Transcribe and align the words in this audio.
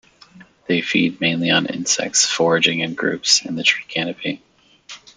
They 0.67 0.81
feed 0.81 1.21
mainly 1.21 1.51
on 1.51 1.67
insects, 1.67 2.25
foraging 2.25 2.79
in 2.79 2.95
groups 2.95 3.45
in 3.45 3.55
the 3.55 3.61
tree 3.61 3.85
canopy. 3.87 4.41